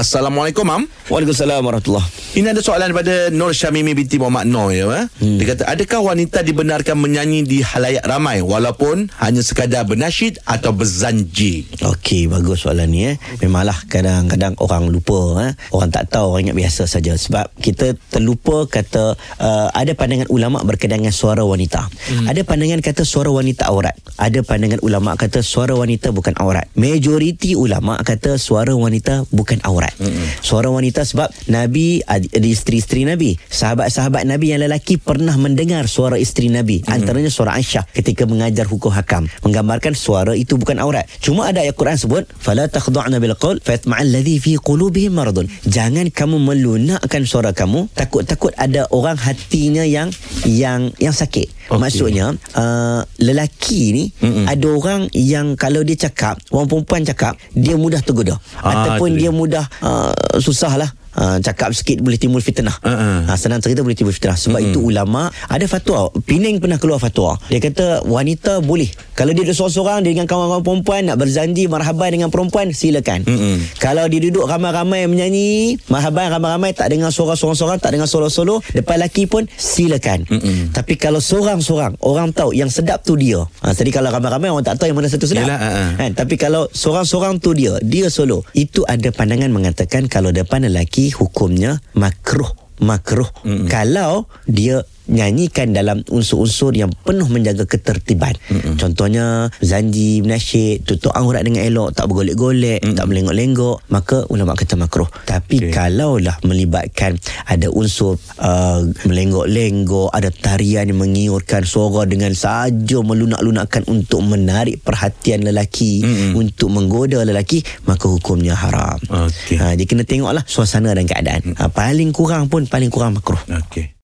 [0.00, 0.82] Assalamualaikum, Mam.
[1.12, 2.08] Waalaikumsalam warahmatullahi
[2.40, 4.88] Ini ada soalan daripada Nur Syamimi binti Muhammad Noor ya.
[4.96, 5.04] Eh?
[5.20, 5.36] Hmm.
[5.36, 11.68] Dia kata, adakah wanita dibenarkan menyanyi di halayak ramai walaupun hanya sekadar bernasyid atau berzanji?
[11.84, 13.20] Okey, bagus soalan ni eh.
[13.44, 15.52] Memanglah kadang-kadang orang lupa eh.
[15.68, 20.64] Orang tak tahu, orang ingat biasa saja sebab kita terlupa kata uh, ada pandangan ulama
[20.64, 21.92] berkaitan dengan suara wanita.
[21.92, 22.24] Hmm.
[22.24, 23.92] Ada pandangan kata suara wanita aurat.
[24.16, 26.72] Ada pandangan ulama kata suara wanita bukan aurat.
[26.72, 29.92] Majoriti ulama kata suara wanita bukan aurat.
[30.00, 30.24] Hmm.
[30.40, 33.36] Suara wanita sebab Nabi ada isteri-isteri Nabi.
[33.50, 36.82] Sahabat-sahabat Nabi yang lelaki pernah mendengar suara isteri Nabi.
[36.82, 37.00] Hmm.
[37.00, 39.26] Antaranya suara Aisyah ketika mengajar hukum hakam.
[39.42, 41.06] Menggambarkan suara itu bukan aurat.
[41.18, 45.50] Cuma ada ayat Quran sebut fala takhda'na bil qaul fatma'al ladhi fi qulubihim maradun.
[45.66, 50.10] Jangan kamu melunakkan suara kamu takut-takut ada orang hatinya yang
[50.46, 51.70] yang yang sakit.
[51.70, 51.78] Okay.
[51.78, 54.46] Maksudnya uh, lelaki ni Mm-mm.
[54.50, 59.28] ada orang yang kalau dia cakap orang perempuan cakap dia mudah tergoda Ah, ataupun dia.
[59.28, 60.10] dia mudah uh,
[60.42, 63.26] susah lah Uh, cakap sikit boleh timbul fitnah Uh-uh.
[63.26, 64.70] uh, senang cerita boleh timbul fitnah sebab Mm-mm.
[64.70, 68.86] itu ulama ada fatwa Pening pernah keluar fatwa dia kata wanita boleh
[69.18, 73.58] kalau dia duduk seorang-seorang dia dengan kawan-kawan perempuan nak berzanji marhaban dengan perempuan silakan Mm-mm.
[73.82, 79.02] kalau dia duduk ramai-ramai menyanyi marhaban ramai-ramai tak dengar suara seorang-seorang tak dengar solo-solo depan
[79.02, 80.70] lelaki pun silakan Mm-mm.
[80.70, 84.78] tapi kalau seorang-seorang orang tahu yang sedap tu dia ha, tadi kalau ramai-ramai orang tak
[84.78, 85.90] tahu yang mana satu sedap Yelah, uh-uh.
[86.06, 91.02] kan tapi kalau seorang-seorang tu dia dia solo itu ada pandangan mengatakan kalau depan lelaki
[91.12, 93.68] hukumnya makruh makruh Mm-mm.
[93.68, 94.80] kalau dia
[95.10, 98.32] nyanyikan dalam unsur-unsur yang penuh menjaga ketertiban.
[98.48, 98.78] Mm-mm.
[98.78, 102.96] Contohnya zanji, menasyid, tutup aurat dengan elok, tak bergolek-golek, Mm-mm.
[102.96, 105.10] tak melengok-lenggok, maka ulama kata makruh.
[105.26, 105.74] Tapi okay.
[105.74, 107.18] kalaulah melibatkan
[107.50, 115.42] ada unsur uh, melenggok-lenggok, ada tarian yang mengiurkan suara dengan saja melunak-lunakkan untuk menarik perhatian
[115.42, 116.38] lelaki, Mm-mm.
[116.38, 118.96] untuk menggoda lelaki, maka hukumnya haram.
[119.10, 119.58] Okey.
[119.58, 121.58] Ha, dia kena tengoklah suasana dan keadaan.
[121.58, 123.40] Ha, paling kurang pun paling kurang makruh.
[123.50, 123.90] Okey.